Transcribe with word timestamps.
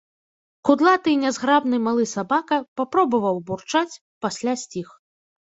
Кудлаты 0.67 1.09
і 1.15 1.19
нязграбны 1.23 1.77
малы 1.87 2.07
сабака 2.15 2.57
папробаваў 2.81 3.37
бурчаць, 3.51 3.99
пасля 4.27 4.53
сціх. 4.65 4.87